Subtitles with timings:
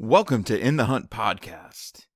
[0.00, 2.06] Welcome to In the Hunt podcast.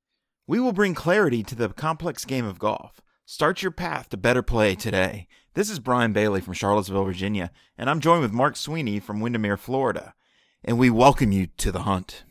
[0.46, 3.00] We will bring clarity to the complex game of golf.
[3.25, 5.26] Start your path to better play today.
[5.55, 9.57] This is Brian Bailey from Charlottesville, Virginia, and I'm joined with Mark Sweeney from Windermere,
[9.57, 10.14] Florida.
[10.62, 12.23] And we welcome you to the hunt.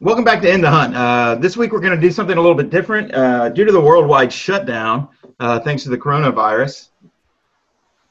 [0.00, 0.96] Welcome back to In the Hunt.
[0.96, 3.14] Uh, this week we're going to do something a little bit different.
[3.14, 5.08] Uh, due to the worldwide shutdown,
[5.38, 6.88] uh, thanks to the coronavirus,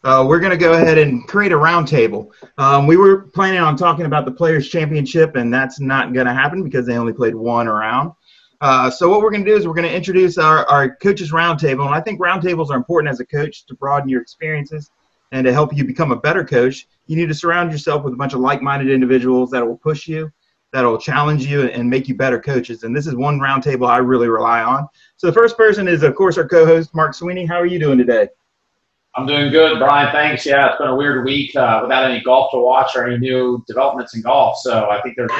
[0.03, 2.29] uh, we're going to go ahead and create a roundtable.
[2.57, 6.33] Um, we were planning on talking about the Players Championship, and that's not going to
[6.33, 8.13] happen because they only played one round.
[8.61, 11.31] Uh, so what we're going to do is we're going to introduce our, our coaches
[11.31, 14.91] roundtable, and I think roundtables are important as a coach to broaden your experiences
[15.31, 16.87] and to help you become a better coach.
[17.07, 20.31] You need to surround yourself with a bunch of like-minded individuals that will push you,
[20.73, 22.83] that will challenge you, and make you better coaches.
[22.83, 24.87] And this is one roundtable I really rely on.
[25.17, 27.45] So the first person is, of course, our co-host Mark Sweeney.
[27.45, 28.29] How are you doing today?
[29.15, 30.11] I'm doing good, Brian.
[30.11, 30.45] Thanks.
[30.45, 33.63] Yeah, it's been a weird week uh, without any golf to watch or any new
[33.67, 34.57] developments in golf.
[34.59, 35.31] So I think there's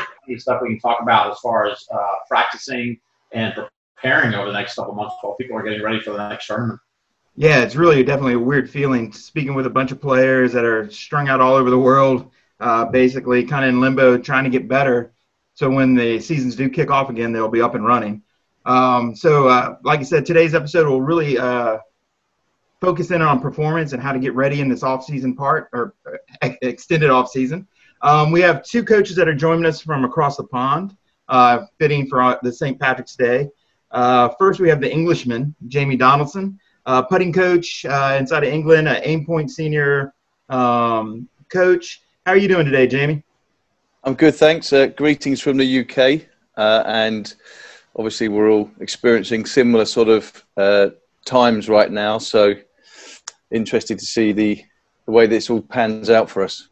[0.41, 2.99] stuff we can talk about as far as uh, practicing
[3.31, 3.53] and
[3.95, 6.79] preparing over the next couple months while people are getting ready for the next tournament.
[7.35, 10.89] Yeah, it's really definitely a weird feeling speaking with a bunch of players that are
[10.89, 14.67] strung out all over the world, uh, basically kind of in limbo, trying to get
[14.67, 15.13] better.
[15.53, 18.23] So when the seasons do kick off again, they'll be up and running.
[18.65, 21.77] Um, so, uh, like I said, today's episode will really uh,
[22.81, 25.93] focus in on performance and how to get ready in this off-season part or
[26.41, 27.67] uh, extended off-season.
[28.01, 30.95] Um, we have two coaches that are joining us from across the pond,
[31.27, 32.79] uh, fitting for uh, the St.
[32.79, 33.49] Patrick's Day.
[33.91, 38.87] Uh, first, we have the Englishman, Jamie Donaldson, uh, putting coach uh, inside of England,
[38.87, 40.13] an Aimpoint senior
[40.47, 42.01] um, coach.
[42.25, 43.23] How are you doing today, Jamie?
[44.05, 44.71] I'm good, thanks.
[44.95, 47.33] greetings from the UK, and
[47.97, 50.45] obviously we're all experiencing similar sort of
[51.25, 52.17] times right now.
[52.17, 52.55] So
[53.51, 54.63] interested to see the,
[55.05, 56.67] the way this all pans out for us.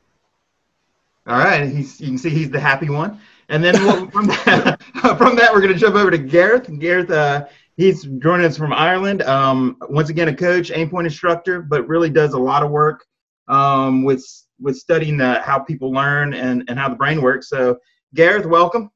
[1.28, 3.20] All right, he's, you can see he's the happy one.
[3.50, 3.76] And then
[4.12, 4.82] from that,
[5.18, 6.70] from that, we're going to jump over to Gareth.
[6.80, 9.22] Gareth, uh, he's joining us from Ireland.
[9.24, 13.06] Um, once again, a coach, Aimpoint instructor, but really does a lot of work
[13.48, 14.26] um, with
[14.60, 17.48] with studying the, how people learn and, and how the brain works.
[17.48, 17.78] So,
[18.16, 18.90] Gareth, welcome.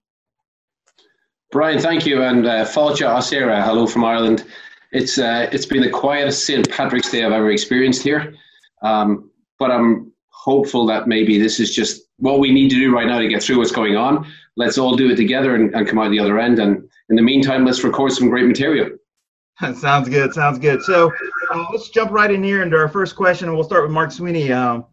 [1.52, 4.46] Brian, thank you, and uh, Fáilte Asira, hello from Ireland.
[4.92, 6.70] It's uh, it's been the quietest St.
[6.70, 8.36] Patrick's Day I've ever experienced here,
[8.82, 13.08] um, but I'm hopeful that maybe this is just what we need to do right
[13.08, 14.28] now to get through what's going on.
[14.58, 16.60] Let's all do it together and, and come out the other end.
[16.60, 18.90] And in the meantime, let's record some great material.
[19.76, 20.34] sounds good.
[20.34, 20.82] Sounds good.
[20.82, 21.12] So
[21.52, 24.12] uh, let's jump right in here into our first question, and we'll start with Mark
[24.12, 24.52] Sweeney.
[24.52, 24.86] Um,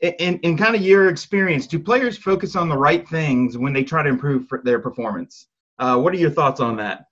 [0.00, 3.84] in, in kind of your experience, do players focus on the right things when they
[3.84, 5.46] try to improve their performance?
[5.78, 7.06] Uh, what are your thoughts on that?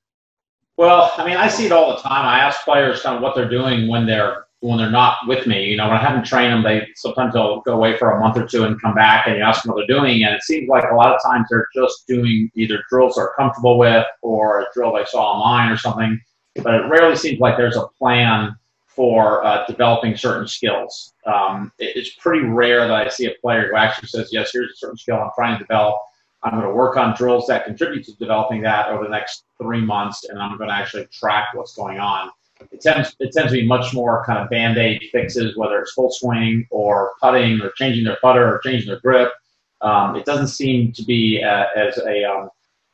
[0.79, 2.25] Well, I mean, I see it all the time.
[2.25, 5.65] I ask players kind of what they're doing when they're when they're not with me.
[5.65, 8.37] You know, when I haven't trained them, they sometimes they'll go away for a month
[8.37, 10.69] or two and come back, and you ask them what they're doing, and it seems
[10.69, 14.67] like a lot of times they're just doing either drills they're comfortable with or a
[14.73, 16.21] drill they saw online or something.
[16.63, 18.55] But it rarely seems like there's a plan
[18.87, 21.13] for uh, developing certain skills.
[21.27, 24.71] Um, it, it's pretty rare that I see a player who actually says, "Yes, here's
[24.71, 25.97] a certain skill I'm trying to develop."
[26.43, 29.81] I'm going to work on drills that contribute to developing that over the next three
[29.81, 32.31] months, and I'm going to actually track what's going on.
[32.73, 35.93] It tends, it tends to be much more kind of band aid fixes, whether it's
[35.93, 39.33] full swing or putting or changing their putter or changing their grip.
[39.81, 42.49] Um, it doesn't seem to be uh, as a, um,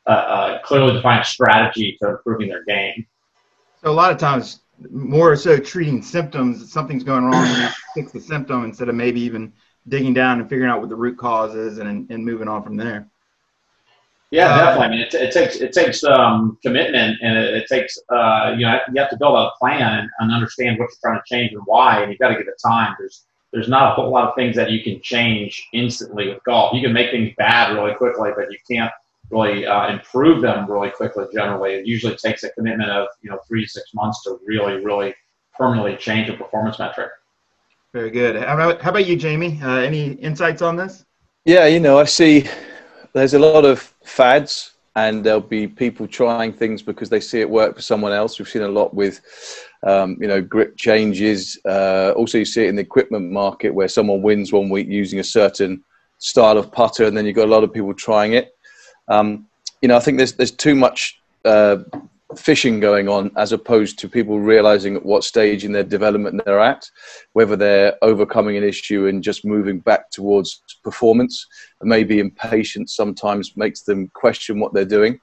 [0.05, 3.05] a, a clearly defined strategy to improving their game.
[3.81, 8.19] So a lot of times, more so treating symptoms, something's going wrong, and fix the
[8.19, 9.53] symptom instead of maybe even
[9.87, 12.75] digging down and figuring out what the root cause is and, and moving on from
[12.75, 13.07] there.
[14.31, 14.85] Yeah, uh, definitely.
[14.85, 18.65] I mean, it, it takes it takes um, commitment, and it, it takes uh, you
[18.65, 21.53] know you have to build a plan and, and understand what you're trying to change
[21.53, 22.95] and why, and you've got to give it time.
[22.99, 26.73] There's there's not a whole lot of things that you can change instantly with golf.
[26.73, 28.91] You can make things bad really quickly, but you can't
[29.29, 31.25] really uh, improve them really quickly.
[31.33, 34.83] Generally, it usually takes a commitment of you know three to six months to really,
[34.83, 35.13] really
[35.55, 37.09] permanently change a performance metric.
[37.93, 38.35] Very good.
[38.35, 39.57] How about, how about you, Jamie?
[39.63, 41.05] Uh, any insights on this?
[41.45, 42.45] Yeah, you know, I see
[43.15, 47.49] there's a lot of fads and there'll be people trying things because they see it
[47.49, 48.37] work for someone else.
[48.37, 49.21] We've seen a lot with,
[49.87, 51.57] um, you know, grip changes.
[51.65, 55.19] Uh, also, you see it in the equipment market where someone wins one week using
[55.19, 55.81] a certain
[56.17, 58.53] style of putter, and then you've got a lot of people trying it.
[59.07, 59.47] Um,
[59.81, 61.77] you know, I think there's there's too much uh,
[62.35, 66.59] fishing going on as opposed to people realizing at what stage in their development they're
[66.59, 66.89] at,
[67.33, 71.47] whether they're overcoming an issue and just moving back towards performance.
[71.81, 75.19] Maybe impatience sometimes makes them question what they're doing.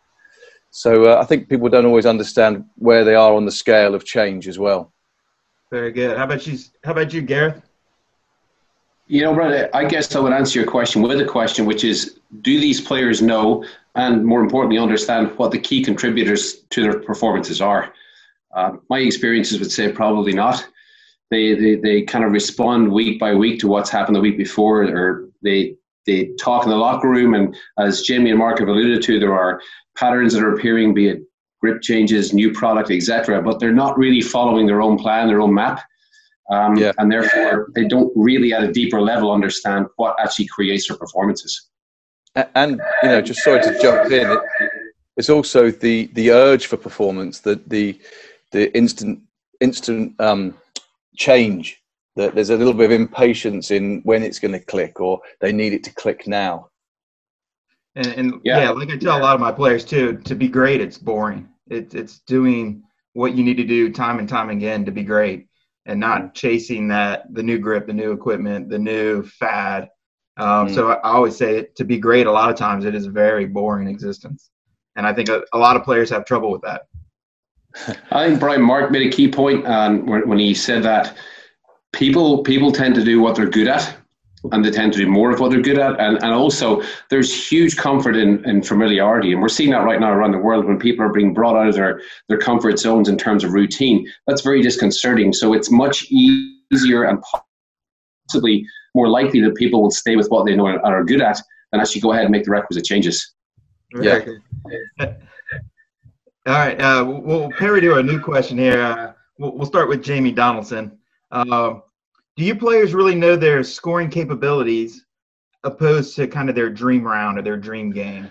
[0.70, 4.04] So uh, I think people don't always understand where they are on the scale of
[4.04, 4.92] change as well.
[5.70, 6.16] Very good.
[6.16, 6.58] How about you?
[6.84, 7.62] How about you, Gareth?
[9.06, 12.20] You know, Brad, I guess I would answer your question with a question, which is
[12.40, 17.60] do these players know and more importantly understand what the key contributors to their performances
[17.60, 17.92] are?
[18.54, 20.66] Uh, my experiences would say probably not.
[21.30, 24.84] They, they, they kind of respond week by week to what's happened the week before,
[24.84, 27.34] or they, they talk in the locker room.
[27.34, 29.60] And as Jamie and Mark have alluded to, there are
[29.96, 31.22] patterns that are appearing, be it
[31.62, 33.40] grip changes, new product, etc.
[33.40, 35.80] But they're not really following their own plan, their own map.
[36.50, 36.92] Um, yeah.
[36.98, 41.68] And therefore, they don't really, at a deeper level, understand what actually creates their performances.
[42.34, 44.30] And you know, just sorry to jump in.
[44.30, 44.40] It,
[45.16, 48.00] it's also the the urge for performance, that the
[48.52, 49.20] the instant
[49.60, 50.54] instant um,
[51.16, 51.78] change.
[52.16, 55.52] That there's a little bit of impatience in when it's going to click, or they
[55.52, 56.68] need it to click now.
[57.94, 58.60] And, and yeah.
[58.60, 58.70] yeah.
[58.70, 61.48] like I tell a lot of my players too, to be great, it's boring.
[61.68, 62.82] It, it's doing
[63.14, 65.48] what you need to do time and time again to be great
[65.86, 66.32] and not mm-hmm.
[66.32, 69.88] chasing that the new grip, the new equipment, the new fad.
[70.36, 70.74] Um, mm.
[70.74, 73.46] So I always say to be great, a lot of times it is a very
[73.46, 74.50] boring existence,
[74.96, 76.82] and I think a, a lot of players have trouble with that.
[78.10, 81.16] I think Brian Mark made a key point um, when, when he said that
[81.92, 83.96] people people tend to do what they're good at,
[84.50, 86.00] and they tend to do more of what they're good at.
[86.00, 89.32] And, and also, there's huge comfort in, in familiarity.
[89.32, 91.68] And we're seeing that right now around the world when people are being brought out
[91.68, 94.06] of their, their comfort zones in terms of routine.
[94.26, 95.32] That's very disconcerting.
[95.32, 97.22] So it's much easier and
[98.28, 101.40] possibly more likely that people will stay with what they know and are good at
[101.70, 103.34] than actually go ahead and make the requisite changes.
[103.94, 104.24] Yeah.
[105.00, 105.08] All
[106.46, 106.80] right.
[106.80, 108.82] Uh, we'll parry to a new question here.
[108.82, 110.98] Uh, we'll, we'll, start with Jamie Donaldson.
[111.30, 111.74] Uh,
[112.36, 115.04] do you players really know their scoring capabilities
[115.64, 118.28] opposed to kind of their dream round or their dream game?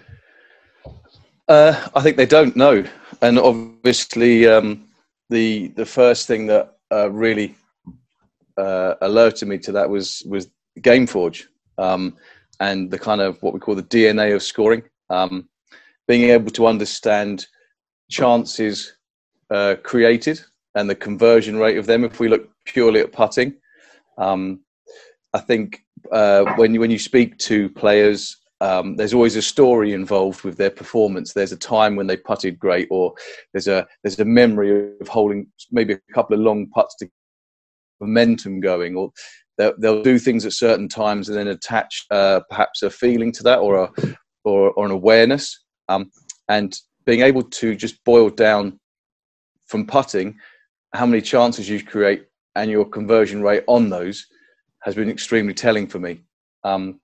[1.47, 2.83] Uh, I think they don't know,
[3.21, 4.87] and obviously um,
[5.29, 7.55] the the first thing that uh, really
[8.57, 10.49] uh, alerted me to that was was
[10.79, 11.45] GameForge
[11.77, 12.15] um,
[12.59, 15.49] and the kind of what we call the DNA of scoring, um,
[16.07, 17.47] being able to understand
[18.09, 18.93] chances
[19.49, 20.41] uh, created
[20.75, 22.03] and the conversion rate of them.
[22.03, 23.55] If we look purely at putting,
[24.17, 24.61] um,
[25.33, 29.93] I think uh, when you when you speak to players, um, there's always a story
[29.93, 31.33] involved with their performance.
[31.33, 33.13] There's a time when they putted great, or
[33.53, 37.09] there's a there's a memory of holding maybe a couple of long putts to
[38.01, 39.11] momentum going, or
[39.57, 43.43] they'll, they'll do things at certain times and then attach uh, perhaps a feeling to
[43.43, 43.91] that or a
[44.43, 45.63] or, or an awareness.
[45.87, 46.09] Um,
[46.49, 48.79] and being able to just boil down
[49.67, 50.37] from putting
[50.93, 52.25] how many chances you create
[52.55, 54.25] and your conversion rate on those
[54.83, 56.21] has been extremely telling for me.
[56.63, 56.99] Um,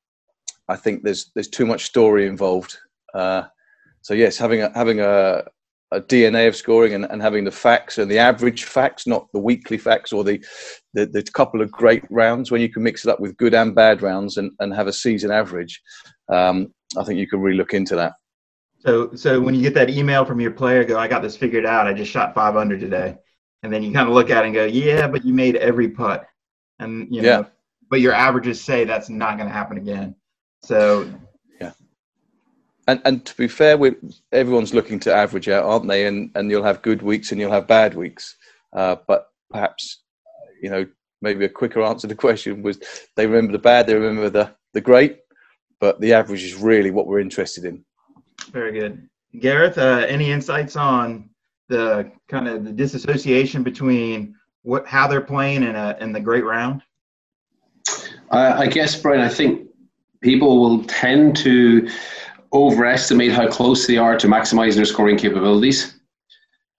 [0.67, 2.77] I think there's there's too much story involved.
[3.13, 3.43] Uh,
[4.01, 5.43] so yes, having a having a,
[5.91, 9.39] a DNA of scoring and, and having the facts and the average facts, not the
[9.39, 10.43] weekly facts or the,
[10.93, 13.73] the, the couple of great rounds, when you can mix it up with good and
[13.73, 15.81] bad rounds and, and have a season average,
[16.29, 18.13] um, I think you can really look into that.
[18.79, 21.65] So, so when you get that email from your player, go, I got this figured
[21.65, 21.87] out.
[21.87, 23.17] I just shot 500 today
[23.63, 25.89] and then you kind of look at it and go, yeah, but you made every
[25.89, 26.27] putt,
[26.79, 27.43] and you know, yeah.
[27.89, 30.15] but your averages say that's not going to happen again.
[30.63, 31.11] So
[32.87, 33.95] and and to be fair, with
[34.31, 36.07] everyone's looking to average out, aren't they?
[36.07, 38.35] And and you'll have good weeks and you'll have bad weeks,
[38.73, 40.01] uh, but perhaps
[40.61, 40.87] you know
[41.21, 42.79] maybe a quicker answer to the question was
[43.15, 45.19] they remember the bad, they remember the the great,
[45.79, 47.83] but the average is really what we're interested in.
[48.51, 49.09] Very good,
[49.39, 49.77] Gareth.
[49.77, 51.29] Uh, any insights on
[51.67, 56.45] the kind of the disassociation between what how they're playing in a in the great
[56.45, 56.81] round?
[58.31, 59.21] Uh, I guess, Brian.
[59.21, 59.67] I think
[60.21, 61.89] people will tend to
[62.65, 65.99] overestimate how close they are to maximizing their scoring capabilities.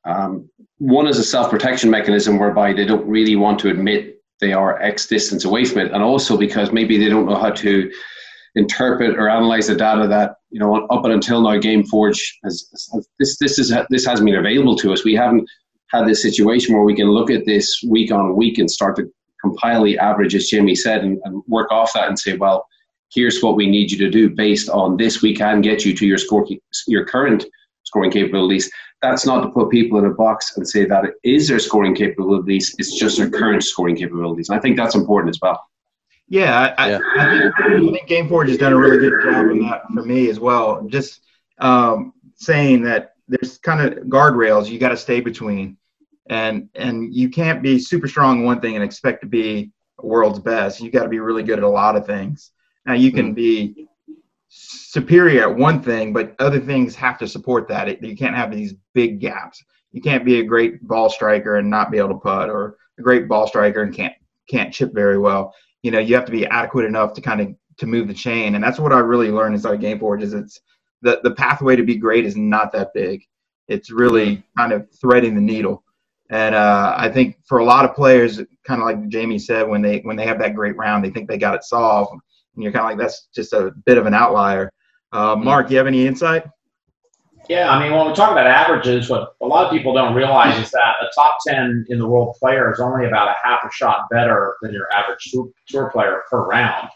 [0.04, 4.80] Um, one is a self-protection mechanism whereby they don't really want to admit they are
[4.80, 7.90] X distance away from it, and also because maybe they don't know how to
[8.54, 13.38] interpret or analyze the data that you know up until now GameForge has, has this
[13.38, 15.04] this is this hasn't been available to us.
[15.04, 15.48] We haven't
[15.90, 19.10] had this situation where we can look at this week on week and start to
[19.40, 22.66] compile the average, as Jimmy said, and, and work off that and say, well,
[23.12, 25.22] here's what we need you to do based on this.
[25.22, 26.46] We can get you to your score,
[26.86, 27.44] your current
[27.84, 28.70] scoring capabilities.
[29.00, 31.94] That's not to put people in a box and say that it is their scoring
[31.94, 32.74] capabilities.
[32.78, 34.48] It's just their current scoring capabilities.
[34.48, 35.64] And I think that's important as well.
[36.28, 36.98] Yeah, I, yeah.
[37.16, 40.04] I, I, think, I think GameForge has done a really good job on that for
[40.04, 40.86] me as well.
[40.86, 41.22] Just
[41.58, 45.78] um, saying that there's kind of guardrails you got to stay between,
[46.28, 49.70] and and you can't be super strong in one thing and expect to be
[50.02, 50.80] world's best.
[50.80, 52.50] You got to be really good at a lot of things.
[52.88, 53.36] Now you can mm.
[53.36, 53.86] be
[54.48, 57.88] superior at one thing, but other things have to support that.
[57.88, 59.62] It, you can't have these big gaps.
[59.92, 63.02] You can't be a great ball striker and not be able to putt, or a
[63.02, 64.14] great ball striker and can't
[64.50, 67.54] can't chip very well you know you have to be adequate enough to kind of
[67.78, 70.60] to move the chain, and that's what I really learned inside of GameForge is it's
[71.02, 73.24] the the pathway to be great is not that big.
[73.68, 75.84] It's really kind of threading the needle.
[76.30, 79.80] And uh, I think for a lot of players, kind of like Jamie said, when
[79.80, 82.20] they when they have that great round, they think they got it solved,
[82.58, 84.72] and you're kind of like that's just a bit of an outlier.
[85.12, 86.44] Uh, Mark, you have any insight?
[87.48, 90.58] Yeah, I mean, when we talk about averages, what a lot of people don't realize
[90.58, 93.70] is that a top 10 in the world player is only about a half a
[93.72, 95.32] shot better than your average
[95.68, 96.88] tour player per round.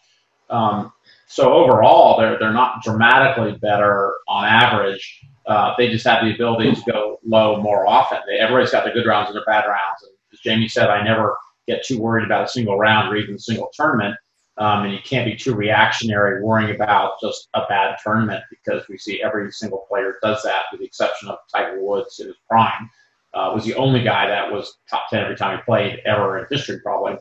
[0.51, 0.93] Um,
[1.27, 5.21] so overall, they're, they're not dramatically better on average.
[5.47, 8.19] Uh, they just have the ability to go low more often.
[8.27, 10.03] They, everybody's got their good rounds and their bad rounds.
[10.03, 13.37] And as Jamie said, I never get too worried about a single round or even
[13.37, 14.17] a single tournament.
[14.59, 18.99] Um, and you can't be too reactionary worrying about just a bad tournament because we
[18.99, 22.91] see every single player does that, with the exception of Tiger Woods in his prime.
[23.35, 26.47] Uh, was the only guy that was top 10 every time he played ever in
[26.51, 27.17] history, probably.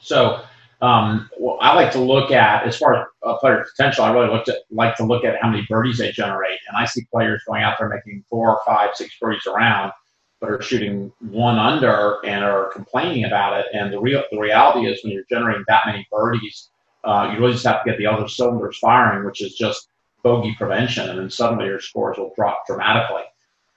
[0.00, 0.42] So
[0.80, 4.44] um, well, I like to look at, as far as a player's potential, I really
[4.70, 6.58] like to look at how many birdies they generate.
[6.68, 9.92] And I see players going out there making four, five, six birdies around
[10.40, 13.66] but are shooting one under and are complaining about it.
[13.72, 16.70] And the real the reality is when you're generating that many birdies,
[17.04, 19.88] uh, you really just have to get the other cylinders firing, which is just
[20.22, 23.22] bogey prevention, and then suddenly your scores will drop dramatically.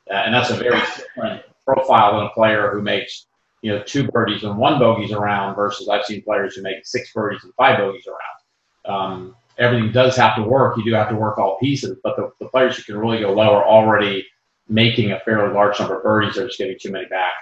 [0.09, 3.27] Uh, and that's a very different profile than a player who makes
[3.61, 7.13] you know two birdies and one bogeys around versus I've seen players who make six
[7.13, 8.95] birdies and five bogeys around.
[8.95, 10.77] Um, everything does have to work.
[10.77, 13.31] You do have to work all pieces, but the, the players who can really go
[13.31, 14.25] low are already
[14.71, 17.33] making a fairly large number of birdies or just getting too many back.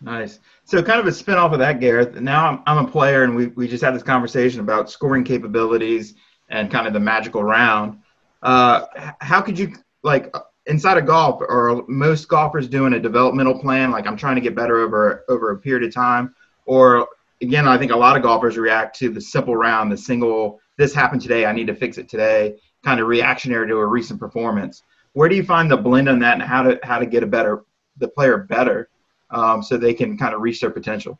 [0.00, 0.38] Nice.
[0.64, 2.14] So, kind of a spin off of that, Gareth.
[2.14, 6.14] Now I'm, I'm a player, and we, we just had this conversation about scoring capabilities
[6.48, 7.98] and kind of the magical round.
[8.42, 8.86] Uh,
[9.20, 10.32] how could you, like,
[10.66, 14.54] inside of golf, or most golfers doing a developmental plan, like I'm trying to get
[14.54, 16.34] better over over a period of time,
[16.66, 17.08] or
[17.42, 20.60] again, I think a lot of golfers react to the simple round, the single.
[20.76, 21.46] This happened today.
[21.46, 22.56] I need to fix it today.
[22.84, 24.82] Kind of reactionary to a recent performance
[25.14, 27.26] where do you find the blend on that and how to how to get a
[27.26, 27.64] better
[27.98, 28.88] the player better
[29.30, 31.18] um, so they can kind of reach their potential?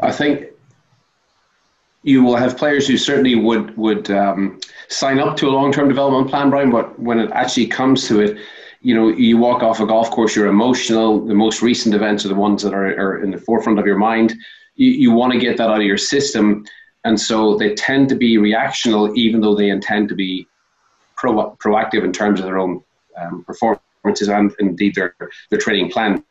[0.00, 0.46] I think
[2.02, 5.88] you will have players who certainly would would um, sign up to a long term
[5.88, 6.70] development plan, Brian.
[6.70, 8.38] But when it actually comes to it,
[8.82, 11.24] you know, you walk off a golf course, you're emotional.
[11.24, 13.98] The most recent events are the ones that are, are in the forefront of your
[13.98, 14.34] mind.
[14.74, 16.64] You, you want to get that out of your system,
[17.04, 20.46] and so they tend to be reactional, even though they intend to be
[21.22, 22.82] pro- proactive in terms of their own
[23.16, 25.14] um, performances and indeed their
[25.50, 26.22] their training plan.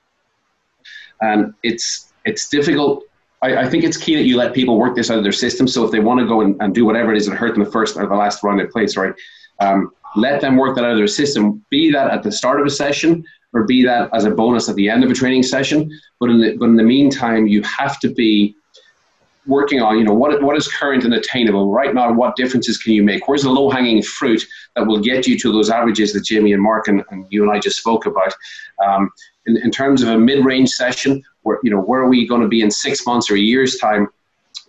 [1.21, 3.03] And it's it's difficult.
[3.41, 5.67] I, I, think it's key that you let people work this out of their system.
[5.67, 7.63] So if they want to go and, and do whatever it is that hurt them
[7.63, 9.13] the first or the last round they play, sorry,
[9.59, 11.65] um, let them work that out of their system.
[11.71, 14.75] Be that at the start of a session or be that as a bonus at
[14.75, 15.89] the end of a training session.
[16.19, 18.55] But in the but in the meantime, you have to be
[19.47, 22.11] working on, you know, what, what is current and attainable right now?
[22.11, 23.27] What differences can you make?
[23.27, 24.45] Where's the low hanging fruit
[24.75, 27.51] that will get you to those averages that Jamie and Mark and, and you and
[27.51, 28.33] I just spoke about?
[28.85, 29.09] Um,
[29.47, 32.41] in, in terms of a mid range session, where, you know, where are we going
[32.41, 34.07] to be in six months or a year's time?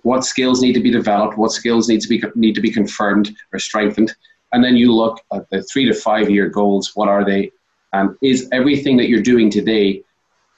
[0.02, 1.36] What skills need to be developed?
[1.36, 4.14] What skills need to be need to be confirmed or strengthened?
[4.52, 6.92] And then you look at the three to five year goals.
[6.94, 7.52] What are they?
[7.92, 10.02] And is everything that you're doing today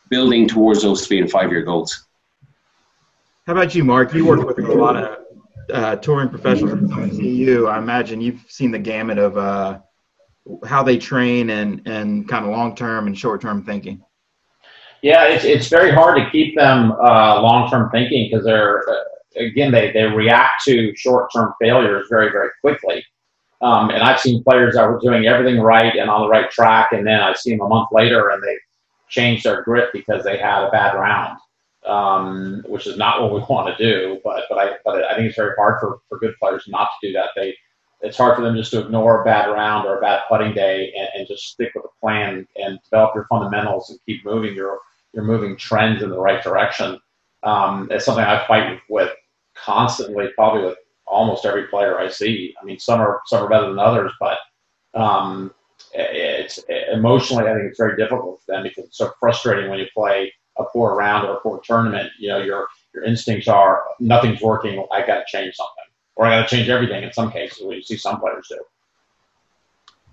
[0.09, 2.07] building towards those three and five year goals?
[3.47, 4.15] How about you, Mark?
[4.15, 5.19] You work with a lot of
[5.71, 7.67] uh, touring professionals at CU.
[7.69, 9.81] I imagine you've seen the gamut of uh,
[10.65, 14.03] how they train and, and kind of long term and short term thinking.
[15.03, 18.95] Yeah, it's, it's very hard to keep them uh, long term thinking because they're, uh,
[19.37, 23.05] again, they, they react to short term failures very, very quickly.
[23.61, 26.93] Um, and I've seen players that were doing everything right and on the right track,
[26.93, 28.57] and then I see them a month later and they
[29.11, 31.39] changed their grip because they had a bad round
[31.87, 34.21] um, which is not what we want to do.
[34.25, 37.09] But but I but I think it's very hard for, for good players not to
[37.09, 37.31] do that.
[37.37, 37.55] They
[38.01, 40.93] it's hard for them just to ignore a bad round or a bad putting day
[40.97, 44.79] and, and just stick with the plan and develop your fundamentals and keep moving your
[45.13, 46.99] your moving trends in the right direction.
[47.43, 49.11] Um, it's something I fight with
[49.55, 52.55] constantly, probably with almost every player I see.
[52.61, 54.39] I mean, some are some are better than others, but
[54.95, 55.53] um,
[55.93, 56.59] it's
[56.93, 60.33] emotionally, I think it's very difficult for them because it's so frustrating when you play
[60.57, 64.87] a poor round or a poor tournament, you know, your your instincts are nothing's working.
[64.93, 65.85] I got to change something,
[66.17, 67.03] or I got to change everything.
[67.03, 68.61] In some cases, we see some players do.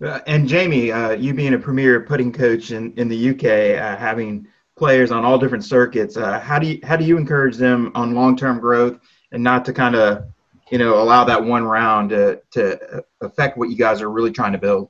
[0.06, 3.96] Uh, and Jamie, uh, you being a premier putting coach in, in the UK, uh,
[3.96, 7.92] having players on all different circuits, uh, how do you how do you encourage them
[7.94, 9.00] on long term growth
[9.32, 10.26] and not to kind of
[10.72, 14.54] you know allow that one round to to affect what you guys are really trying
[14.54, 14.90] to build?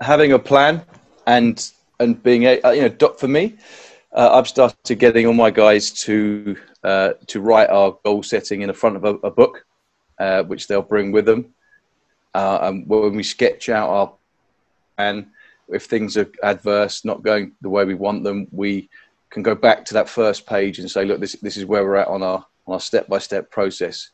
[0.00, 0.82] Having a plan
[1.26, 3.56] and and being a you know for me
[4.14, 8.68] uh, I've started getting all my guys to uh, to write our goal setting in
[8.68, 9.64] the front of a, a book,
[10.18, 11.54] uh, which they'll bring with them.
[12.34, 14.12] Uh, and when we sketch out our
[14.96, 15.30] plan,
[15.68, 18.88] if things are adverse, not going the way we want them, we
[19.30, 21.96] can go back to that first page and say, look, this this is where we're
[21.96, 24.10] at on our on our step by step process.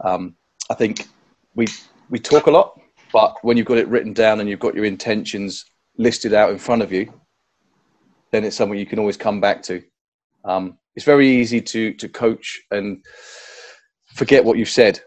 [0.00, 0.36] Um,
[0.70, 1.06] I think
[1.54, 1.66] we
[2.08, 2.80] we talk a lot,
[3.12, 5.66] but when you've got it written down and you've got your intentions
[5.98, 7.12] listed out in front of you,
[8.32, 9.82] then it's something you can always come back to.
[10.44, 13.04] Um, it's very easy to to coach and
[14.14, 15.00] forget what you've said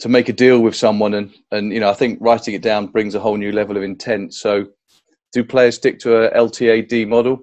[0.00, 2.88] to make a deal with someone and and you know I think writing it down
[2.88, 4.34] brings a whole new level of intent.
[4.34, 4.66] So,
[5.32, 7.40] do players stick to a LTAD model?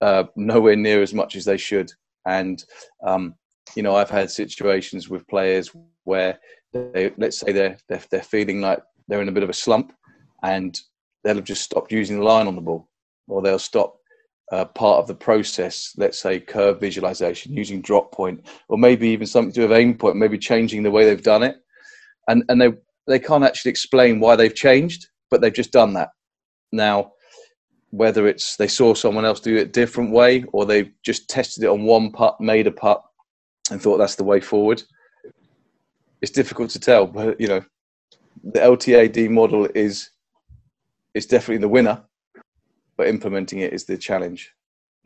[0.00, 1.92] Uh, nowhere near as much as they should.
[2.26, 2.64] And
[3.06, 3.34] um,
[3.76, 5.70] you know, I've had situations with players
[6.04, 6.38] where
[6.72, 9.92] they, let's say they're, they're they're feeling like they're in a bit of a slump,
[10.42, 10.78] and
[11.22, 12.88] they'll have just stopped using the line on the ball,
[13.28, 13.96] or they'll stop
[14.50, 19.26] uh, part of the process, let's say curve visualization, using drop point, or maybe even
[19.26, 21.56] something to do with aim point, maybe changing the way they've done it,
[22.28, 22.72] and and they
[23.06, 26.10] they can't actually explain why they've changed, but they've just done that.
[26.72, 27.12] Now,
[27.90, 31.64] whether it's they saw someone else do it a different way, or they've just tested
[31.64, 33.02] it on one putt, made a putt,
[33.70, 34.82] and thought that's the way forward.
[36.22, 37.64] It's difficult to tell, but you know,
[38.42, 40.10] the LTAD model is
[41.14, 42.02] is definitely the winner,
[43.00, 44.52] but implementing it is the challenge.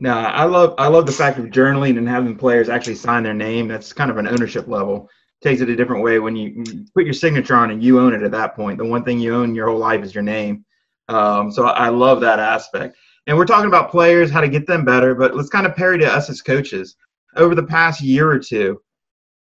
[0.01, 3.35] Now, I love I love the fact of journaling and having players actually sign their
[3.35, 3.69] name.
[3.69, 5.09] That's kind of an ownership level.
[5.45, 8.25] Takes it a different way when you put your signature on and you own it
[8.25, 8.79] at that point.
[8.79, 10.65] The one thing you own your whole life is your name.
[11.09, 12.97] Um, so I love that aspect.
[13.29, 15.99] And we're talking about players, how to get them better, but let's kind of parry
[15.99, 16.97] to us as coaches.
[17.37, 18.83] Over the past year or two,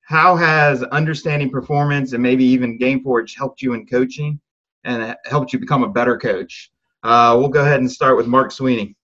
[0.02, 4.38] how has understanding performance and maybe even GameForge helped you in coaching
[4.84, 6.71] and helped you become a better coach?
[7.02, 8.96] Uh, we'll go ahead and start with Mark Sweeney,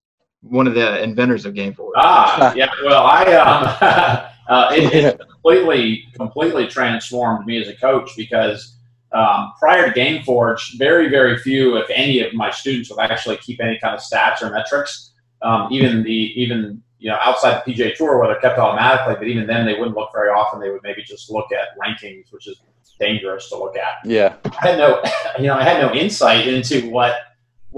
[0.43, 1.93] one of the inventors of GameForge.
[1.97, 2.71] Ah, yeah.
[2.85, 8.77] Well, I um, uh, it, it completely completely transformed me as a coach because
[9.13, 13.61] um, prior to GameForge, very very few, if any, of my students would actually keep
[13.61, 15.13] any kind of stats or metrics.
[15.43, 19.27] Um, even the even you know outside the PGA Tour where they're kept automatically, but
[19.27, 20.61] even then they wouldn't look very often.
[20.61, 22.61] They would maybe just look at rankings, which is
[23.01, 24.05] dangerous to look at.
[24.05, 25.03] Yeah, I had no
[25.39, 27.15] you know I had no insight into what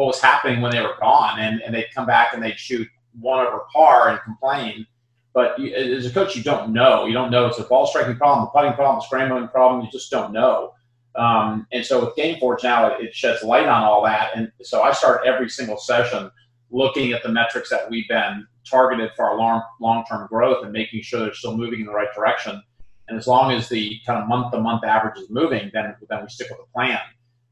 [0.00, 2.88] what was happening when they were gone, and and they'd come back and they'd shoot
[3.20, 4.86] one over par and complain.
[5.34, 7.04] But you, as a coach, you don't know.
[7.04, 9.84] You don't know it's a ball striking problem, a putting problem, a scrambling problem.
[9.84, 10.72] You just don't know.
[11.16, 14.30] Um, and so with GameForge now, it, it, sheds light on all that.
[14.34, 16.30] And so I start every single session
[16.70, 20.72] looking at the metrics that we've been targeted for our long long term growth and
[20.72, 22.62] making sure they're still moving in the right direction.
[23.08, 26.22] And as long as the kind of month to month average is moving, then then
[26.22, 27.00] we stick with the plan.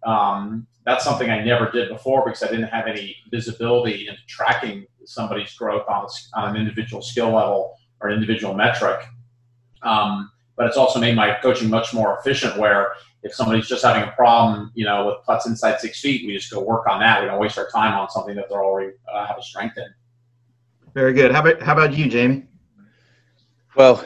[0.04, 4.86] Um, that's something I never did before because I didn't have any visibility into tracking
[5.04, 9.00] somebody's growth on, a, on an individual skill level or an individual metric.
[9.82, 14.02] Um, but it's also made my coaching much more efficient where if somebody's just having
[14.02, 17.20] a problem, you know, with putts inside six feet, we just go work on that.
[17.20, 19.86] We don't waste our time on something that they're already uh, have a strength in.
[20.94, 21.32] Very good.
[21.32, 22.44] How about how about you, Jamie?
[23.76, 24.04] Well,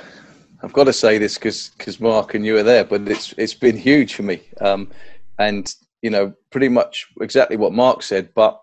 [0.63, 3.55] I've got to say this because because Mark and you are there, but it's it's
[3.55, 4.43] been huge for me.
[4.61, 4.91] Um,
[5.39, 8.35] and you know, pretty much exactly what Mark said.
[8.35, 8.61] But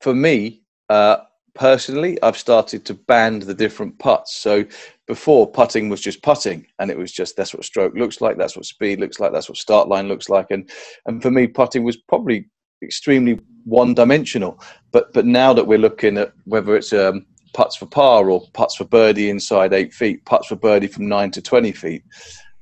[0.00, 1.18] for me, uh,
[1.54, 4.36] personally, I've started to band the different putts.
[4.36, 4.64] So
[5.06, 8.56] before putting was just putting, and it was just that's what stroke looks like, that's
[8.56, 10.70] what speed looks like, that's what start line looks like, and
[11.06, 12.48] and for me, putting was probably
[12.82, 14.60] extremely one dimensional.
[14.92, 18.76] But but now that we're looking at whether it's um, putts for par or putts
[18.76, 22.04] for birdie inside eight feet, putts for birdie from nine to twenty feet,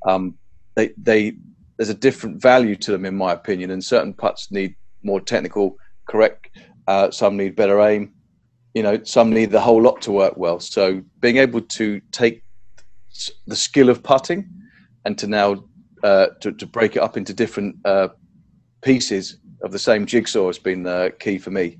[0.07, 0.39] um,
[0.77, 1.37] they they
[1.77, 5.77] there's a different value to them in my opinion, and certain putts need more technical
[6.07, 6.49] correct.
[6.87, 8.13] Uh, some need better aim.
[8.75, 10.61] You know some need the whole lot to work well.
[10.61, 12.43] So being able to take
[13.47, 14.49] the skill of putting
[15.05, 15.65] and to now
[16.03, 18.09] uh, to, to break it up into different uh,
[18.83, 21.79] pieces of the same jigsaw has been uh, key for me.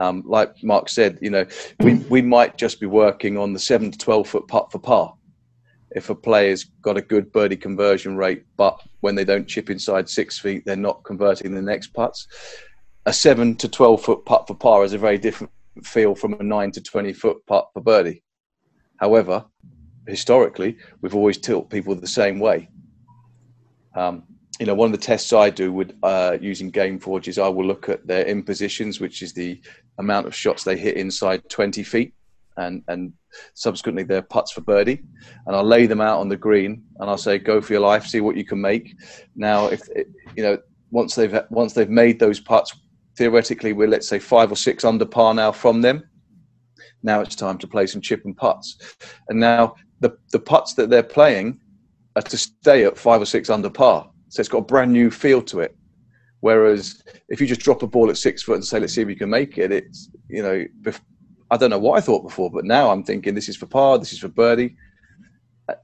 [0.00, 1.44] Um, like mark said you know
[1.80, 5.12] we, we might just be working on the 7 to 12 foot putt for par
[5.92, 10.08] if a player's got a good birdie conversion rate but when they don't chip inside
[10.08, 12.26] six feet they're not converting the next putts
[13.06, 15.50] a 7 to 12 foot putt for par is a very different
[15.82, 18.22] feel from a nine to 20 foot putt for birdie.
[18.96, 19.44] However,
[20.06, 22.68] historically, we've always tilt people the same way.
[23.94, 24.24] Um,
[24.60, 27.66] you know, one of the tests I do with uh, using GameForge is I will
[27.66, 29.60] look at their impositions, which is the
[29.98, 32.12] amount of shots they hit inside 20 feet,
[32.58, 33.12] and and
[33.54, 35.02] subsequently their putts for birdie,
[35.46, 38.06] and I'll lay them out on the green, and I'll say, go for your life,
[38.06, 38.94] see what you can make.
[39.34, 39.80] Now, if
[40.36, 40.58] you know,
[40.90, 42.74] once they've once they've made those putts,
[43.16, 46.02] theoretically we're let's say five or six under par now from them
[47.02, 48.96] Now it's time to play some chip and putts.
[49.28, 51.60] And now the, the putts that they're playing
[52.16, 54.10] are to stay at five or six under par.
[54.28, 55.76] So it's got a brand new feel to it.
[56.40, 59.08] Whereas if you just drop a ball at six foot and say, let's see if
[59.08, 60.64] you can make it, it's, you know,
[61.50, 63.98] I don't know what I thought before, but now I'm thinking this is for par,
[63.98, 64.76] this is for birdie.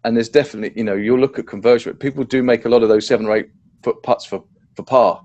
[0.05, 1.95] And there's definitely, you know, you'll look at conversion.
[1.97, 3.51] People do make a lot of those seven or eight
[3.83, 5.25] foot putts for, for par.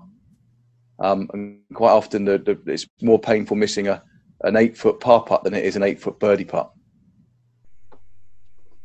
[0.98, 4.02] Um, and quite often the, the, it's more painful missing a,
[4.42, 6.70] an eight foot par putt than it is an eight foot birdie putt.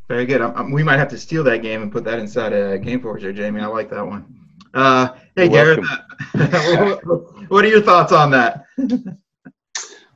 [0.08, 0.42] Very good.
[0.42, 3.18] Um, we might have to steal that game and put that inside a game for
[3.18, 3.62] you, Jamie.
[3.62, 4.26] I like that one.
[4.74, 5.88] Uh, hey, You're Gareth,
[7.50, 8.66] what are your thoughts on that?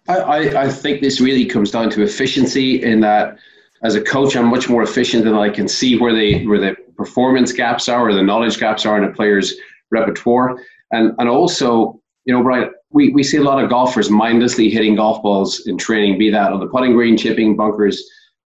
[0.10, 3.38] I, I think this really comes down to efficiency in that
[3.84, 6.76] as a coach, I'm much more efficient and I can see where the where the
[6.98, 9.56] performance gaps are or the knowledge gaps are in a player's
[9.92, 10.58] repertoire.
[10.92, 14.96] And and also, you know, Brian, we, we see a lot of golfers mindlessly hitting
[14.96, 18.04] golf balls in training, be that on the putting green, chipping, bunkers,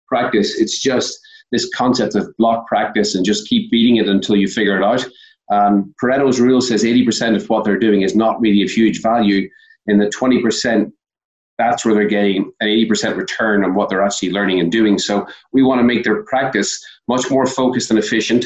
[0.08, 0.60] practice.
[0.60, 1.18] It's just
[1.52, 5.06] this concept of block practice and just keep beating it until you figure it out.
[5.52, 9.50] Um, Pareto's rule says 80% of what they're doing is not really of huge value.
[9.88, 10.92] In the 20%,
[11.58, 14.98] that's where they're getting an 80% return on what they're actually learning and doing.
[14.98, 18.46] So we want to make their practice much more focused and efficient.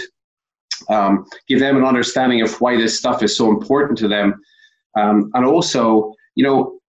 [0.89, 4.39] Um, give them an understanding of why this stuff is so important to them.
[4.97, 6.79] Um, and also, you know,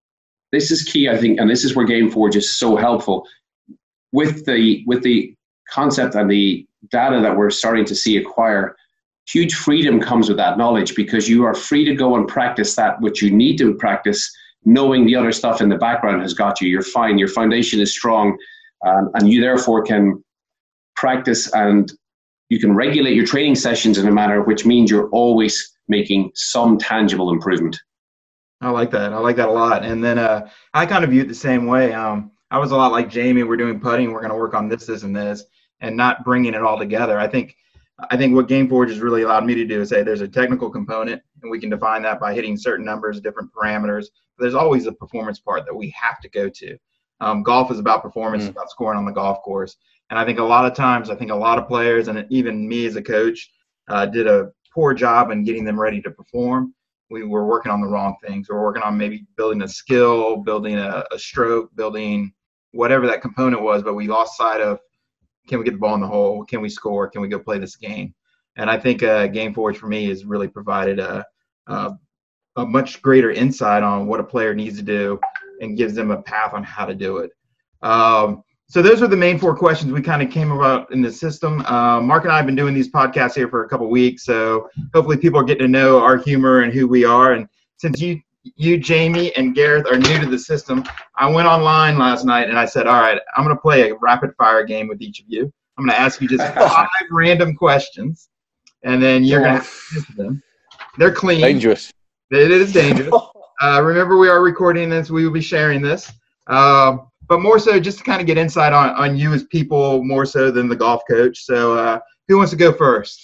[0.51, 3.25] this is key, I think, and this is where GameForge is so helpful
[4.11, 5.33] with the with the
[5.69, 8.75] concept and the data that we're starting to see acquire
[9.27, 12.99] huge freedom comes with that knowledge because you are free to go and practice that
[13.01, 14.31] which you need to practice
[14.65, 16.67] knowing the other stuff in the background has got you.
[16.69, 17.17] You're fine.
[17.17, 18.37] Your foundation is strong
[18.85, 20.23] um, and you therefore can
[20.95, 21.91] practice and
[22.49, 26.77] you can regulate your training sessions in a manner which means you're always making some
[26.77, 27.79] tangible improvement.
[28.61, 29.13] I like that.
[29.13, 29.85] I like that a lot.
[29.85, 31.93] And then uh, i kind of view it the same way.
[31.93, 33.43] Um, i was a lot like jamie.
[33.43, 34.11] We're doing putting.
[34.11, 35.43] We're going to work on this this and this
[35.81, 37.19] and not bringing it all together.
[37.19, 37.55] I think
[38.09, 40.69] I think what GameForge has really allowed me to do is say there's a technical
[40.69, 44.07] component, and we can define that by hitting certain numbers, different parameters.
[44.37, 46.77] But there's always a performance part that we have to go to.
[47.21, 48.49] Um, golf is about performance, mm.
[48.49, 49.75] about scoring on the golf course.
[50.09, 52.67] And I think a lot of times, I think a lot of players, and even
[52.67, 53.51] me as a coach,
[53.89, 56.73] uh, did a poor job in getting them ready to perform.
[57.09, 58.47] We were working on the wrong things.
[58.49, 62.31] We we're working on maybe building a skill, building a, a stroke, building
[62.71, 64.79] whatever that component was, but we lost sight of
[65.47, 66.45] can we get the ball in the hole?
[66.45, 67.09] Can we score?
[67.09, 68.13] Can we go play this game?
[68.59, 71.25] And I think uh, Game Forge for me has really provided a,
[71.67, 71.93] a,
[72.57, 75.19] a much greater insight on what a player needs to do
[75.61, 77.31] and gives them a path on how to do it.
[77.81, 81.11] Um, so those are the main four questions we kind of came about in the
[81.11, 81.61] system.
[81.61, 84.69] Uh, Mark and I have been doing these podcasts here for a couple weeks, so
[84.93, 87.33] hopefully people are getting to know our humor and who we are.
[87.33, 88.21] And since you
[88.55, 90.83] you, Jamie, and Gareth are new to the system,
[91.17, 93.95] I went online last night and I said, all right, I'm going to play a
[93.95, 95.51] rapid fire game with each of you.
[95.77, 98.28] I'm going to ask you just five random questions,
[98.83, 100.43] and then you're going to answer them.
[100.97, 101.41] They're clean.
[101.41, 101.91] Dangerous.
[102.31, 103.13] It is dangerous.
[103.61, 105.09] Uh, remember, we are recording this.
[105.09, 106.09] We will be sharing this.
[106.47, 110.01] Um, but more so, just to kind of get insight on, on you as people
[110.01, 111.43] more so than the golf coach.
[111.43, 113.19] So, uh, who wants to go first?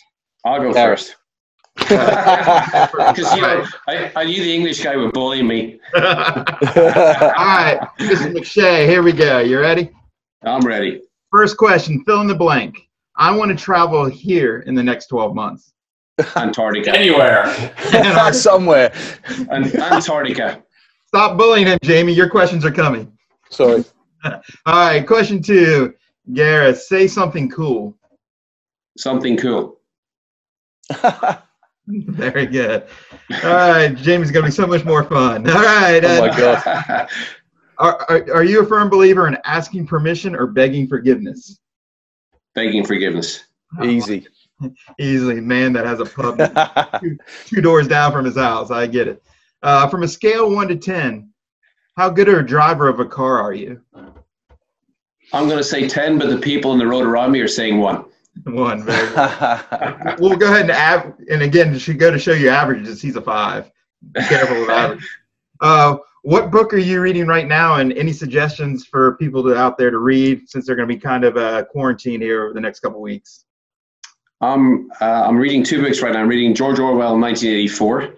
[0.45, 1.15] I'll go first.
[1.77, 5.79] Because you know, I, I knew the English guy would bully me.
[5.95, 8.33] All right, Mr.
[8.33, 9.39] McShay, here we go.
[9.39, 9.91] You ready?
[10.43, 11.01] I'm ready.
[11.31, 12.87] First question, fill in the blank.
[13.17, 15.73] I want to travel here in the next 12 months.
[16.35, 16.95] Antarctica.
[16.95, 17.45] Anywhere.
[18.33, 18.93] Somewhere.
[19.51, 20.63] Antarctica.
[21.07, 22.13] Stop bullying him, Jamie.
[22.13, 23.11] Your questions are coming.
[23.49, 23.83] Sorry.
[24.23, 25.93] All right, question two.
[26.33, 27.95] Gareth, say something cool.
[28.97, 29.79] Something cool.
[31.87, 32.87] Very good.
[33.43, 35.47] All right, Jamie's going to be so much more fun.
[35.47, 36.03] All right.
[36.03, 37.09] Oh my uh, God.
[37.77, 41.59] Are, are, are you a firm believer in asking permission or begging forgiveness?
[42.55, 43.43] Begging forgiveness.
[43.83, 44.27] Easy.
[44.97, 46.37] Easily, man that has a pub
[47.01, 48.71] two, two, doors down from his house.
[48.71, 49.21] I get it.
[49.61, 51.29] Uh, from a scale one to ten,
[51.97, 53.81] how good a driver of a car are you?
[55.33, 57.79] I'm going to say ten, but the people in the road around me are saying
[57.79, 58.05] one.
[58.43, 58.83] One.
[58.83, 63.01] Very we'll go ahead and av- and again, she go to show you averages.
[63.01, 63.69] He's a five.
[64.13, 65.07] Be careful with average.
[65.59, 69.77] Uh, what book are you reading right now, and any suggestions for people to, out
[69.77, 72.59] there to read since they're going to be kind of a quarantine here over the
[72.59, 73.45] next couple weeks?
[74.41, 76.21] Um, uh, I'm reading two books right now.
[76.21, 78.15] I'm reading George Orwell, 1984,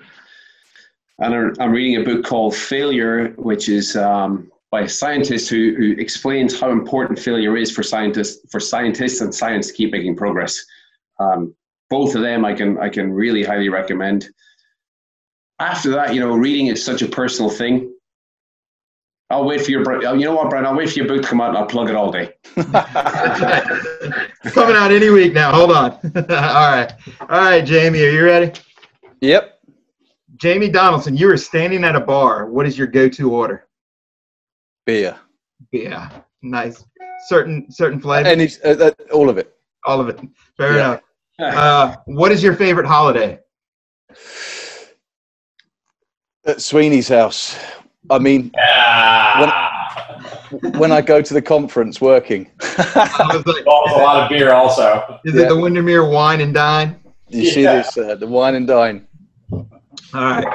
[1.19, 5.91] and I'm reading a book called Failure, which is um, by a scientist who, who
[5.97, 10.65] explains how important failure is for scientists for scientists and science to keep making progress.
[11.19, 11.53] Um,
[11.89, 14.29] both of them I can I can really highly recommend.
[15.59, 17.95] After that, you know, reading is such a personal thing.
[19.29, 19.83] I'll wait for your.
[19.83, 20.65] br- You know what, Brian?
[20.65, 22.33] I'll wait for your book to come out and I'll plug it all day.
[22.55, 22.75] Coming
[24.75, 25.51] out any week now.
[25.53, 25.91] Hold on.
[26.15, 26.93] All right.
[27.21, 28.57] All right, Jamie, are you ready?
[29.21, 29.59] Yep.
[30.37, 32.45] Jamie Donaldson, you are standing at a bar.
[32.45, 33.67] What is your go-to order?
[34.85, 35.17] Beer.
[35.71, 36.09] Yeah,
[36.41, 36.85] nice.
[37.27, 39.53] Certain certain flavor, Any, uh, uh, all of it.
[39.85, 40.19] all of it.
[40.55, 40.99] Fair Yeah.
[41.39, 41.55] enough.
[41.57, 43.39] Uh, what is your favorite holiday?
[46.45, 47.57] At Sweeney's house.
[48.09, 49.73] I mean, Yeah.
[50.77, 55.19] when I go to the conference working, I like, a lot of beer also.
[55.25, 56.99] is it the Windermere Wine and Dine?
[57.29, 59.05] you see this, uh, the wine and dine.
[59.51, 59.67] All
[60.13, 60.47] right.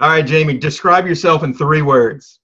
[0.00, 2.40] All right, Jamie, describe yourself in three words.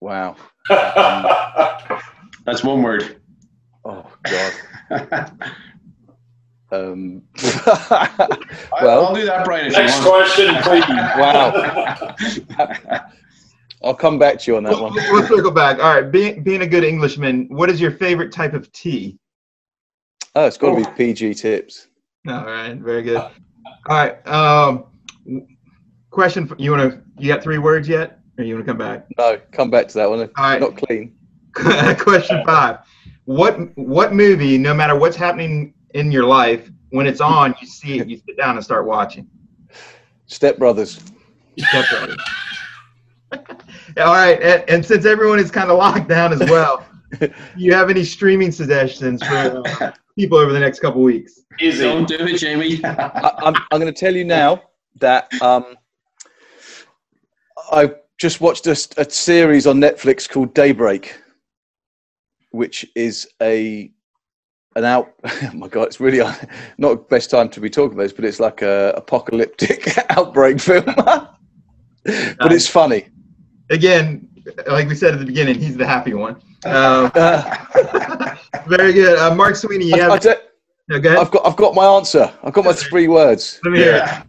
[0.00, 0.36] Wow.
[0.68, 3.20] That's one word.
[3.84, 4.52] Oh God.
[6.72, 7.22] Um,
[8.72, 9.66] I'll do that, Brian.
[9.66, 10.32] If Next you want.
[10.32, 10.84] question, please.
[11.16, 12.14] wow.
[13.84, 14.94] I'll come back to you on that We'll, one.
[14.94, 15.78] we'll circle back.
[15.78, 19.18] All right, being, being a good Englishman, what is your favorite type of tea?
[20.34, 21.88] Oh, it's got to be PG tips.
[22.28, 23.18] All right, very good.
[23.18, 23.30] All
[23.88, 24.86] right, um,
[26.10, 26.46] question.
[26.48, 27.02] For, you want to?
[27.18, 29.06] You got three words yet, or you want to come back?
[29.18, 30.20] No, come back to that one.
[30.20, 30.60] All right.
[30.60, 31.16] Not clean.
[31.54, 32.78] question five.
[33.24, 37.98] What what movie, no matter what's happening in your life, when it's on, you see
[37.98, 39.26] it, you sit down and start watching.
[40.26, 41.00] Step Brothers.
[41.58, 42.18] Step Brothers.
[43.98, 46.86] All right, and, and since everyone is kind of locked down as well,
[47.20, 51.40] do you have any streaming suggestions for uh, people over the next couple weeks?
[51.58, 51.82] Easy.
[51.82, 52.80] Don't do it, Jamie.
[52.84, 54.62] I, I'm, I'm going to tell you now
[55.00, 55.76] that um,
[57.72, 61.18] I just watched a, a series on Netflix called Daybreak,
[62.50, 63.90] which is a
[64.76, 65.12] an out.
[65.42, 66.18] Oh my god, it's really
[66.78, 70.60] not the best time to be talking about this, but it's like a apocalyptic outbreak
[70.60, 70.84] film.
[70.84, 73.08] but it's funny.
[73.70, 74.28] Again,
[74.68, 76.36] like we said at the beginning, he's the happy one.
[76.64, 78.36] Um, Uh,
[78.68, 79.86] very good, uh, Mark Sweeney.
[79.86, 80.40] You I, I have,
[80.88, 81.20] no, go.
[81.20, 82.32] I've got I've got my answer.
[82.44, 83.58] I've got my three words.
[83.64, 84.24] Let me hear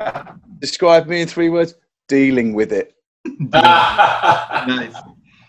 [0.00, 0.26] it.
[0.60, 1.74] Describe me in three words.
[2.08, 2.94] Dealing with it.
[3.38, 4.94] Nice.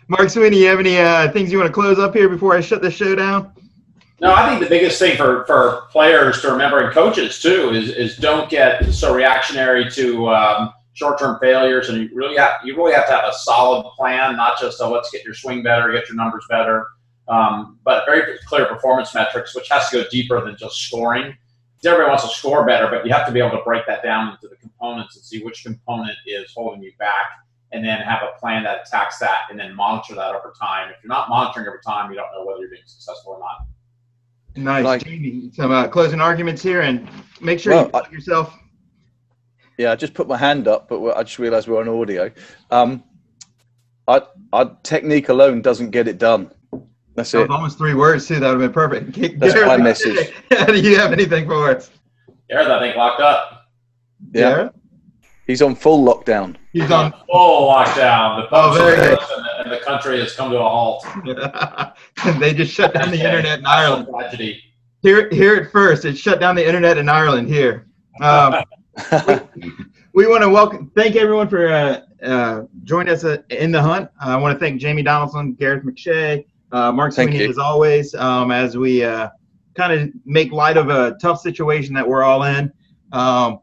[0.10, 2.62] Mark Sweeney, you have any uh, things you want to close up here before I
[2.62, 3.54] shut the show down?
[4.24, 7.90] No, I think the biggest thing for, for players to remember and coaches too is,
[7.90, 12.74] is don't get so reactionary to um, short term failures, and you really have you
[12.78, 15.92] really have to have a solid plan, not just a let's get your swing better,
[15.92, 16.88] get your numbers better,
[17.28, 21.36] um, but very clear performance metrics, which has to go deeper than just scoring.
[21.86, 24.30] Everybody wants to score better, but you have to be able to break that down
[24.30, 27.26] into the components and see which component is holding you back,
[27.74, 30.92] and then have a plan that attacks that, and then monitor that over time.
[30.92, 33.68] If you're not monitoring over time, you don't know whether you're being successful or not.
[34.56, 35.50] Nice, Like- Jamie.
[35.54, 37.08] Some uh, closing arguments here, and
[37.42, 38.58] make sure Well, you plug yourself.
[39.78, 42.30] Yeah, I just put my hand up, but I just realised we're on audio.
[42.70, 43.04] Um,
[44.08, 46.52] I, I, technique alone doesn't get it done.
[47.16, 47.52] That's That was it.
[47.52, 48.40] almost three words too.
[48.40, 49.12] That would have been perfect.
[49.14, 50.32] Get- That's Garrett, my message.
[50.68, 51.90] Do you have anything for us?
[52.50, 53.68] There's, I think, locked up.
[54.34, 54.42] Yeah.
[54.42, 54.76] Garrett?
[55.48, 56.56] He's on full lockdown.
[56.72, 57.12] He's on.
[57.30, 58.38] Full lockdown.
[58.38, 59.18] The Oh, pubs very are good.
[59.20, 61.06] closed and the, and the country has come to a halt.
[62.40, 64.08] they just shut down the internet in Ireland.
[64.10, 64.64] Tragedy.
[65.02, 67.50] Here, here at first, it shut down the internet in Ireland.
[67.50, 67.88] Here,
[68.22, 68.64] um,
[70.14, 74.10] we want to welcome, thank everyone for uh, uh, joining us uh, in the hunt.
[74.22, 77.50] I want to thank Jamie Donaldson, Gareth McShay, uh, Mark Thank Sweeney, you.
[77.50, 79.28] as always, um, as we uh,
[79.76, 82.72] kind of make light of a tough situation that we're all in.
[83.12, 83.60] Um,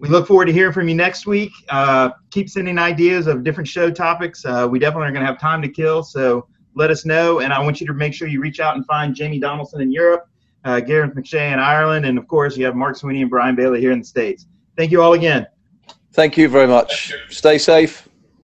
[0.00, 1.52] we look forward to hearing from you next week.
[1.68, 4.44] Uh, keep sending ideas of different show topics.
[4.46, 7.40] Uh, we definitely are going to have time to kill, so let us know.
[7.40, 9.92] And I want you to make sure you reach out and find Jamie Donaldson in
[9.92, 10.26] Europe,
[10.64, 13.80] uh, Gareth McShay in Ireland, and of course, you have Mark Sweeney and Brian Bailey
[13.80, 14.46] here in the States.
[14.74, 15.46] Thank you all again.
[16.12, 17.12] Thank you very much.
[17.28, 18.08] Stay safe.